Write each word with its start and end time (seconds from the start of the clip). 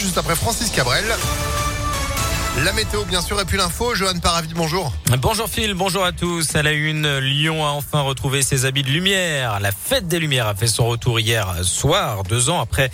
juste 0.00 0.16
après 0.16 0.34
Francis 0.34 0.70
Cabrel. 0.70 1.04
La 2.64 2.72
météo, 2.72 3.04
bien 3.04 3.20
sûr, 3.20 3.38
et 3.40 3.44
puis 3.44 3.58
l'info. 3.58 3.94
Johan 3.94 4.18
Paravi, 4.18 4.54
bonjour. 4.54 4.92
Bonjour 5.18 5.48
Phil, 5.48 5.74
bonjour 5.74 6.04
à 6.04 6.12
tous. 6.12 6.54
À 6.56 6.62
la 6.62 6.72
une, 6.72 7.18
Lyon 7.18 7.64
a 7.64 7.70
enfin 7.70 8.00
retrouvé 8.00 8.42
ses 8.42 8.64
habits 8.64 8.82
de 8.82 8.88
lumière. 8.88 9.60
La 9.60 9.72
fête 9.72 10.08
des 10.08 10.18
Lumières 10.18 10.46
a 10.46 10.54
fait 10.54 10.66
son 10.66 10.86
retour 10.86 11.20
hier 11.20 11.54
soir, 11.62 12.22
deux 12.22 12.48
ans 12.48 12.60
après 12.60 12.90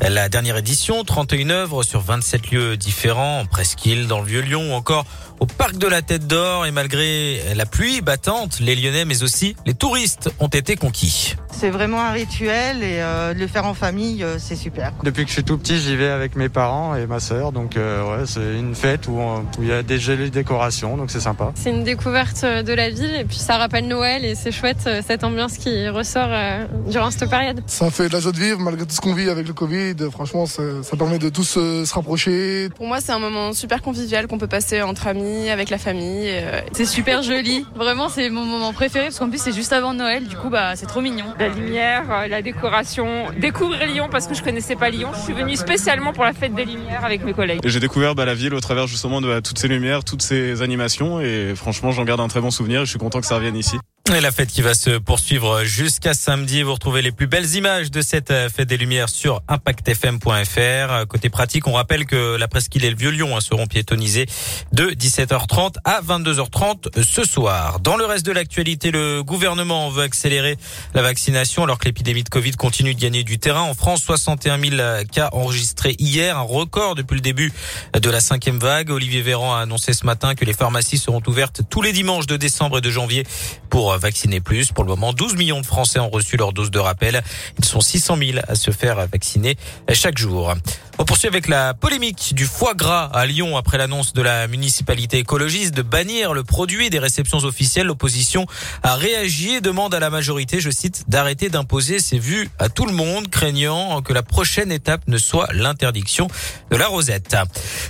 la 0.00 0.28
dernière 0.28 0.58
édition. 0.58 1.04
31 1.04 1.50
œuvres 1.50 1.82
sur 1.82 2.00
27 2.00 2.50
lieux 2.50 2.76
différents, 2.76 3.40
en 3.40 3.46
Presqu'île, 3.46 4.06
dans 4.06 4.20
le 4.20 4.26
Vieux-Lyon 4.26 4.72
ou 4.72 4.74
encore 4.74 5.06
au 5.40 5.46
Parc 5.46 5.76
de 5.78 5.86
la 5.86 6.02
Tête 6.02 6.26
d'Or. 6.26 6.66
Et 6.66 6.70
malgré 6.70 7.54
la 7.54 7.64
pluie 7.64 8.02
battante, 8.02 8.60
les 8.60 8.76
Lyonnais, 8.76 9.06
mais 9.06 9.22
aussi 9.22 9.56
les 9.64 9.74
touristes, 9.74 10.30
ont 10.38 10.48
été 10.48 10.76
conquis. 10.76 11.34
C'est 11.52 11.70
vraiment 11.70 12.00
un 12.00 12.10
rituel 12.10 12.82
et 12.82 13.00
euh, 13.00 13.34
de 13.34 13.38
le 13.38 13.46
faire 13.46 13.66
en 13.66 13.74
famille, 13.74 14.24
euh, 14.24 14.36
c'est 14.38 14.56
super. 14.56 14.92
Depuis 15.04 15.22
que 15.22 15.28
je 15.28 15.34
suis 15.34 15.44
tout 15.44 15.56
petit, 15.58 15.78
j'y 15.78 15.94
vais 15.94 16.08
avec 16.08 16.34
mes 16.34 16.48
parents 16.48 16.96
et 16.96 17.06
ma 17.06 17.20
sœur. 17.20 17.52
Donc 17.52 17.76
euh, 17.76 18.02
ouais, 18.18 18.24
c'est 18.26 18.58
une 18.58 18.74
fête 18.74 19.06
où 19.06 19.18
il 19.60 19.68
y 19.68 19.72
a 19.72 19.82
des 19.82 19.98
jolies 19.98 20.30
décorations, 20.30 20.96
donc 20.96 21.10
c'est 21.10 21.20
sympa. 21.20 21.52
C'est 21.54 21.70
une 21.70 21.84
découverte 21.84 22.42
de 22.44 22.72
la 22.72 22.90
ville 22.90 23.14
et 23.14 23.24
puis 23.24 23.36
ça 23.38 23.58
rappelle 23.58 23.86
Noël 23.86 24.24
et 24.24 24.34
c'est 24.34 24.50
chouette 24.50 24.84
euh, 24.86 25.02
cette 25.06 25.22
ambiance 25.24 25.56
qui 25.58 25.88
ressort 25.88 26.28
euh, 26.28 26.64
durant 26.88 27.10
cette 27.10 27.30
période. 27.30 27.62
Ça 27.66 27.90
fait 27.90 28.08
de 28.08 28.12
la 28.14 28.20
joie 28.20 28.32
de 28.32 28.38
vivre 28.38 28.58
malgré 28.58 28.84
tout 28.84 28.94
ce 28.94 29.00
qu'on 29.00 29.14
vit 29.14 29.28
avec 29.30 29.46
le 29.46 29.54
Covid. 29.54 29.94
Franchement, 30.10 30.46
ça, 30.46 30.62
ça 30.82 30.96
permet 30.96 31.18
de 31.18 31.28
tous 31.28 31.56
euh, 31.58 31.84
se 31.84 31.94
rapprocher. 31.94 32.70
Pour 32.74 32.86
moi, 32.88 33.00
c'est 33.00 33.12
un 33.12 33.18
moment 33.20 33.52
super 33.52 33.82
convivial 33.82 34.26
qu'on 34.26 34.38
peut 34.38 34.46
passer 34.48 34.82
entre 34.82 35.06
amis, 35.06 35.48
avec 35.50 35.70
la 35.70 35.78
famille. 35.78 36.26
euh, 36.28 36.60
C'est 36.72 36.86
super 36.86 37.22
joli. 37.22 37.64
Vraiment, 37.76 38.08
c'est 38.08 38.30
mon 38.30 38.44
moment 38.44 38.72
préféré 38.72 39.06
parce 39.06 39.18
qu'en 39.18 39.28
plus, 39.28 39.40
c'est 39.40 39.52
juste 39.54 39.72
avant 39.72 39.94
Noël. 39.94 40.26
Du 40.26 40.36
coup, 40.36 40.48
bah, 40.50 40.74
c'est 40.76 40.86
trop 40.86 41.00
mignon. 41.00 41.26
La 41.42 41.48
lumière, 41.48 42.04
euh, 42.08 42.28
la 42.28 42.40
décoration, 42.40 43.26
découvrir 43.36 43.84
Lyon 43.88 44.08
parce 44.08 44.28
que 44.28 44.34
je 44.34 44.44
connaissais 44.44 44.76
pas 44.76 44.90
Lyon. 44.90 45.10
Je 45.12 45.22
suis 45.22 45.32
venue 45.32 45.56
spécialement 45.56 46.12
pour 46.12 46.22
la 46.22 46.32
fête 46.32 46.54
des 46.54 46.64
Lumières 46.64 47.04
avec 47.04 47.24
mes 47.24 47.32
collègues. 47.32 47.58
J'ai 47.64 47.80
découvert 47.80 48.14
bah, 48.14 48.24
la 48.24 48.34
ville 48.34 48.54
au 48.54 48.60
travers 48.60 48.86
justement 48.86 49.20
de 49.20 49.26
bah, 49.26 49.40
toutes 49.40 49.58
ces 49.58 49.66
lumières, 49.66 50.04
toutes 50.04 50.22
ces 50.22 50.62
animations 50.62 51.20
et 51.20 51.54
franchement 51.56 51.90
j'en 51.90 52.04
garde 52.04 52.20
un 52.20 52.28
très 52.28 52.40
bon 52.40 52.52
souvenir 52.52 52.82
et 52.82 52.84
je 52.84 52.90
suis 52.90 52.98
content 53.00 53.20
que 53.20 53.26
ça 53.26 53.34
revienne 53.34 53.56
ici. 53.56 53.76
Et 54.14 54.20
la 54.20 54.30
fête 54.30 54.50
qui 54.50 54.60
va 54.60 54.74
se 54.74 54.98
poursuivre 54.98 55.64
jusqu'à 55.64 56.12
samedi. 56.12 56.62
Vous 56.62 56.74
retrouvez 56.74 57.00
les 57.00 57.12
plus 57.12 57.26
belles 57.26 57.54
images 57.54 57.90
de 57.90 58.02
cette 58.02 58.30
euh, 58.30 58.50
fête 58.50 58.68
des 58.68 58.76
Lumières 58.76 59.08
sur 59.08 59.40
impactfm.fr. 59.48 61.06
Côté 61.08 61.30
pratique, 61.30 61.66
on 61.66 61.72
rappelle 61.72 62.04
que 62.04 62.36
la 62.36 62.46
presqu'île 62.46 62.84
et 62.84 62.90
le 62.90 62.96
Vieux-Lyon 62.96 63.34
hein, 63.34 63.40
seront 63.40 63.66
piétonnisés 63.66 64.26
de 64.72 64.90
17h30 64.90 65.76
à 65.84 66.02
22h30 66.02 67.02
ce 67.02 67.24
soir. 67.24 67.80
Dans 67.80 67.96
le 67.96 68.04
reste 68.04 68.26
de 68.26 68.32
l'actualité, 68.32 68.90
le 68.90 69.22
gouvernement 69.22 69.88
veut 69.88 70.02
accélérer 70.02 70.58
la 70.92 71.00
vaccination 71.00 71.64
alors 71.64 71.78
que 71.78 71.86
l'épidémie 71.86 72.22
de 72.22 72.28
Covid 72.28 72.52
continue 72.52 72.94
de 72.94 73.00
gagner 73.00 73.24
du 73.24 73.38
terrain. 73.38 73.62
En 73.62 73.74
France, 73.74 74.02
61 74.02 74.58
000 74.60 74.76
cas 75.10 75.30
enregistrés 75.32 75.96
hier, 75.98 76.36
un 76.36 76.42
record 76.42 76.96
depuis 76.96 77.14
le 77.14 77.22
début 77.22 77.50
de 77.94 78.10
la 78.10 78.20
cinquième 78.20 78.58
vague. 78.58 78.90
Olivier 78.90 79.22
Véran 79.22 79.54
a 79.54 79.60
annoncé 79.60 79.94
ce 79.94 80.04
matin 80.04 80.34
que 80.34 80.44
les 80.44 80.52
pharmacies 80.52 80.98
seront 80.98 81.22
ouvertes 81.26 81.62
tous 81.70 81.80
les 81.80 81.92
dimanches 81.92 82.26
de 82.26 82.36
décembre 82.36 82.78
et 82.78 82.82
de 82.82 82.90
janvier 82.90 83.24
pour 83.70 84.01
vacciner 84.02 84.40
plus. 84.40 84.72
Pour 84.72 84.84
le 84.84 84.90
moment, 84.90 85.12
12 85.12 85.36
millions 85.36 85.60
de 85.60 85.66
Français 85.66 85.98
ont 85.98 86.10
reçu 86.10 86.36
leur 86.36 86.52
dose 86.52 86.70
de 86.70 86.78
rappel. 86.78 87.22
Ils 87.58 87.64
sont 87.64 87.80
600 87.80 88.16
000 88.18 88.38
à 88.46 88.54
se 88.54 88.70
faire 88.70 89.06
vacciner 89.06 89.56
chaque 89.92 90.18
jour. 90.18 90.54
On 90.98 91.04
poursuit 91.04 91.26
avec 91.26 91.48
la 91.48 91.72
polémique 91.74 92.34
du 92.34 92.44
foie 92.44 92.74
gras 92.74 93.06
à 93.12 93.24
Lyon 93.24 93.56
après 93.56 93.78
l'annonce 93.78 94.12
de 94.12 94.20
la 94.22 94.46
municipalité 94.46 95.18
écologiste 95.18 95.74
de 95.74 95.82
bannir 95.82 96.34
le 96.34 96.44
produit 96.44 96.90
des 96.90 96.98
réceptions 96.98 97.38
officielles. 97.38 97.86
L'opposition 97.86 98.46
a 98.82 98.94
réagi 98.94 99.54
et 99.54 99.60
demande 99.60 99.94
à 99.94 100.00
la 100.00 100.10
majorité, 100.10 100.60
je 100.60 100.70
cite, 100.70 101.04
d'arrêter 101.08 101.48
d'imposer 101.48 101.98
ses 101.98 102.18
vues 102.18 102.50
à 102.58 102.68
tout 102.68 102.86
le 102.86 102.92
monde, 102.92 103.28
craignant 103.30 104.02
que 104.02 104.12
la 104.12 104.22
prochaine 104.22 104.70
étape 104.70 105.02
ne 105.08 105.16
soit 105.16 105.48
l'interdiction 105.52 106.28
de 106.70 106.76
la 106.76 106.88
rosette. 106.88 107.36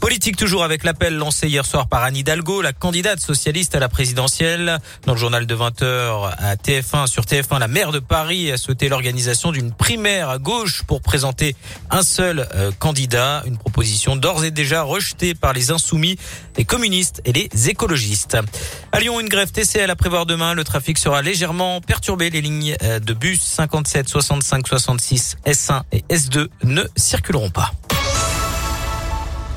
Politique 0.00 0.36
toujours 0.36 0.62
avec 0.64 0.84
l'appel 0.84 1.16
lancé 1.16 1.48
hier 1.48 1.66
soir 1.66 1.88
par 1.88 2.04
Anne 2.04 2.16
Hidalgo, 2.16 2.62
la 2.62 2.72
candidate 2.72 3.20
socialiste 3.20 3.74
à 3.74 3.80
la 3.80 3.88
présidentielle. 3.88 4.78
Dans 5.06 5.14
le 5.14 5.18
journal 5.18 5.46
de 5.46 5.54
20h 5.54 5.84
à 6.38 6.56
TF1, 6.56 7.06
sur 7.06 7.24
TF1, 7.24 7.58
la 7.58 7.68
maire 7.68 7.92
de 7.92 7.98
Paris 7.98 8.50
a 8.52 8.56
souhaité 8.56 8.88
l'organisation 8.88 9.52
d'une 9.52 9.72
primaire 9.72 10.28
à 10.28 10.38
gauche 10.38 10.82
pour 10.82 11.00
présenter 11.00 11.56
un 11.90 12.02
seul 12.02 12.48
euh, 12.54 12.70
candidat. 12.78 13.42
Une 13.46 13.56
proposition 13.56 14.16
d'ores 14.16 14.44
et 14.44 14.50
déjà 14.50 14.82
rejetée 14.82 15.34
par 15.34 15.52
les 15.52 15.70
insoumis, 15.70 16.16
les 16.56 16.64
communistes 16.64 17.22
et 17.24 17.32
les 17.32 17.50
écologistes. 17.68 18.36
À 18.92 19.00
Lyon, 19.00 19.20
une 19.20 19.28
grève 19.28 19.50
TCL 19.50 19.90
à 19.90 19.96
prévoir 19.96 20.26
demain. 20.26 20.54
Le 20.54 20.64
trafic 20.64 20.98
sera 20.98 21.22
légèrement 21.22 21.80
perturbé. 21.80 22.30
Les 22.30 22.40
lignes 22.40 22.76
euh, 22.82 23.00
de 23.00 23.14
bus 23.14 23.40
57, 23.40 24.08
65, 24.08 24.68
66, 24.68 25.36
S1 25.46 25.82
et 25.92 26.04
S2 26.10 26.48
ne 26.62 26.82
circuleront 26.96 27.50
pas. 27.50 27.72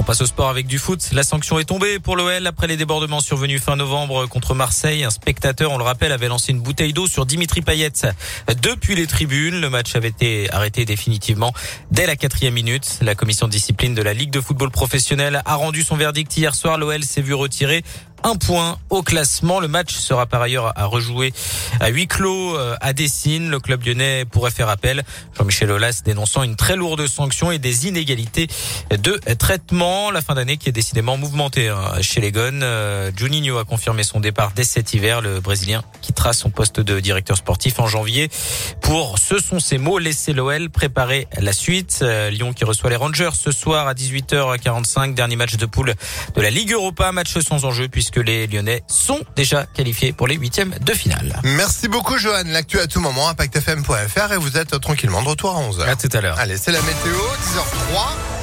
Passe 0.07 0.21
au 0.21 0.25
sport 0.25 0.47
avec 0.47 0.67
du 0.67 0.79
foot. 0.79 1.09
La 1.11 1.23
sanction 1.23 1.59
est 1.59 1.65
tombée 1.65 1.99
pour 1.99 2.15
l'OL 2.15 2.47
après 2.47 2.67
les 2.67 2.77
débordements 2.77 3.19
survenus 3.19 3.61
fin 3.61 3.75
novembre 3.75 4.25
contre 4.25 4.55
Marseille. 4.55 5.03
Un 5.03 5.09
spectateur, 5.09 5.69
on 5.73 5.77
le 5.77 5.83
rappelle, 5.83 6.13
avait 6.13 6.29
lancé 6.29 6.53
une 6.53 6.61
bouteille 6.61 6.93
d'eau 6.93 7.07
sur 7.07 7.25
Dimitri 7.25 7.59
Payet 7.59 7.91
depuis 8.63 8.95
les 8.95 9.05
tribunes. 9.05 9.59
Le 9.59 9.69
match 9.69 9.97
avait 9.97 10.07
été 10.07 10.49
arrêté 10.53 10.85
définitivement 10.85 11.51
dès 11.91 12.07
la 12.07 12.15
quatrième 12.15 12.53
minute. 12.53 12.99
La 13.01 13.15
commission 13.15 13.47
de 13.47 13.51
discipline 13.51 13.95
de 13.95 14.01
la 14.01 14.13
Ligue 14.13 14.31
de 14.31 14.39
football 14.39 14.71
professionnel 14.71 15.41
a 15.43 15.55
rendu 15.55 15.83
son 15.83 15.97
verdict 15.97 16.37
hier 16.37 16.55
soir. 16.55 16.77
L'OL 16.77 17.03
s'est 17.03 17.21
vu 17.21 17.33
retirer 17.33 17.83
un 18.23 18.35
point 18.35 18.77
au 18.89 19.03
classement. 19.03 19.59
Le 19.59 19.67
match 19.67 19.95
sera 19.95 20.25
par 20.25 20.41
ailleurs 20.41 20.73
à 20.77 20.85
rejouer 20.85 21.33
à 21.79 21.89
huis 21.89 22.07
clos 22.07 22.57
euh, 22.57 22.75
à 22.81 22.93
Dessine. 22.93 23.49
Le 23.49 23.59
club 23.59 23.85
lyonnais 23.85 24.25
pourrait 24.25 24.51
faire 24.51 24.69
appel. 24.69 25.03
Jean-Michel 25.37 25.71
Aulas 25.71 26.01
dénonçant 26.03 26.43
une 26.43 26.55
très 26.55 26.75
lourde 26.75 27.05
sanction 27.07 27.51
et 27.51 27.59
des 27.59 27.87
inégalités 27.87 28.47
de 28.91 29.19
traitement. 29.35 30.11
La 30.11 30.21
fin 30.21 30.35
d'année 30.35 30.57
qui 30.57 30.69
est 30.69 30.73
décidément 30.73 31.17
mouvementée 31.17 31.69
hein, 31.69 32.01
chez 32.01 32.21
les 32.21 32.31
Gones. 32.31 32.61
Euh, 32.63 33.11
Juninho 33.15 33.57
a 33.57 33.65
confirmé 33.65 34.03
son 34.03 34.19
départ 34.19 34.51
dès 34.55 34.63
cet 34.63 34.93
hiver. 34.93 35.21
Le 35.21 35.39
Brésilien 35.39 35.83
quittera 36.01 36.33
son 36.33 36.49
poste 36.49 36.79
de 36.79 36.99
directeur 36.99 37.37
sportif 37.37 37.79
en 37.79 37.87
janvier 37.87 38.29
pour, 38.81 39.19
ce 39.19 39.39
sont 39.39 39.59
ses 39.59 39.77
mots, 39.77 39.99
laisser 39.99 40.33
l'OL 40.33 40.69
préparer 40.69 41.27
la 41.39 41.53
suite. 41.53 41.99
Euh, 42.01 42.29
Lyon 42.29 42.53
qui 42.53 42.65
reçoit 42.65 42.89
les 42.89 42.95
Rangers 42.95 43.31
ce 43.33 43.51
soir 43.51 43.87
à 43.87 43.93
18h45. 43.93 45.13
Dernier 45.13 45.35
match 45.35 45.57
de 45.57 45.65
poule 45.65 45.93
de 46.35 46.41
la 46.41 46.49
Ligue 46.49 46.71
Europa. 46.71 47.11
Match 47.11 47.37
sans 47.39 47.65
enjeu 47.65 47.87
puisque 48.09 48.25
les 48.25 48.47
Lyonnais 48.47 48.83
sont 48.87 49.19
déjà 49.35 49.65
qualifiés 49.65 50.13
pour 50.13 50.27
les 50.27 50.35
huitièmes 50.35 50.73
de 50.81 50.93
finale. 50.93 51.39
Merci 51.43 51.87
beaucoup, 51.87 52.17
Johan. 52.17 52.43
L'actu 52.45 52.79
à 52.79 52.87
tout 52.87 52.99
moment, 52.99 53.27
impactfm.fr 53.29 54.33
et 54.33 54.37
vous 54.37 54.57
êtes 54.57 54.79
tranquillement 54.79 55.21
de 55.21 55.27
retour 55.27 55.55
à 55.55 55.61
11h. 55.61 55.89
À 55.89 55.95
tout 55.95 56.09
à 56.13 56.21
l'heure. 56.21 56.39
Allez, 56.39 56.57
c'est 56.57 56.71
la 56.71 56.81
météo, 56.81 57.15
10h03. 57.15 58.36